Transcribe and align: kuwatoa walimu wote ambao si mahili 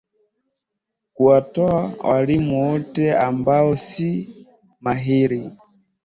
kuwatoa 1.13 1.93
walimu 2.03 2.69
wote 2.71 3.17
ambao 3.17 3.77
si 3.77 4.29
mahili 4.79 5.49